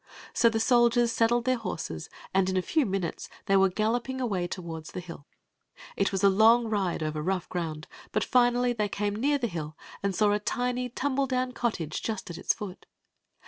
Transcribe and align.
So 0.33 0.49
the 0.49 0.59
soldiers 0.59 1.11
saddled 1.11 1.45
the 1.45 1.57
horses, 1.59 2.09
and 2.33 2.49
in 2.49 2.57
a 2.57 2.63
few 2.63 2.87
minutes 2.87 3.29
they 3.45 3.55
were 3.55 3.69
galloping 3.69 4.19
away 4.19 4.47
toward 4.47 4.85
the 4.85 4.99
hill. 4.99 5.27
It 5.95 6.11
was 6.11 6.23
a 6.23 6.27
long 6.27 6.65
ride, 6.67 7.03
over 7.03 7.21
rough 7.21 7.47
grc^di; 7.49 7.85
but 8.11 8.23
fiaatty 8.25 8.75
they 8.75 8.89
came 8.89 9.15
near 9.15 9.37
the 9.37 9.45
hill 9.45 9.77
and 10.01 10.15
saw 10.15 10.31
a 10.31 10.39
tiny, 10.39 10.89
MiMmIowr 10.89 11.53
cottage 11.53 12.01
just 12.01 12.31
at 12.31 12.39
its 12.39 12.51
foot. 12.51 12.87